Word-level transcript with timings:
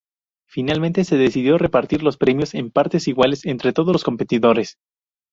Finalmente 0.47 1.03
se 1.03 1.15
decidió 1.15 1.59
repartir 1.59 2.01
los 2.01 2.17
premios 2.17 2.55
en 2.55 2.71
partes 2.71 3.07
iguales 3.07 3.45
entre 3.45 3.71
todos 3.71 3.93
los 3.93 4.03
competidores. 4.03 4.79